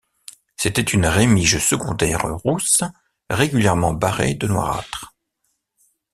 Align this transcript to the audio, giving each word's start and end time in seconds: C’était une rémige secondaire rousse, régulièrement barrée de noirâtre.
C’était 0.57 0.81
une 0.81 1.05
rémige 1.05 1.59
secondaire 1.59 2.23
rousse, 2.25 2.81
régulièrement 3.29 3.93
barrée 3.93 4.33
de 4.33 4.47
noirâtre. 4.47 5.13